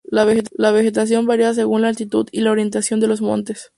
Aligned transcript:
La 0.57 0.71
vegetación 0.71 1.27
varía 1.27 1.53
según 1.53 1.83
la 1.83 1.87
altitud 1.89 2.27
y 2.31 2.41
la 2.41 2.49
orientación 2.49 2.99
de 2.99 3.05
los 3.07 3.21
montes. 3.21 3.69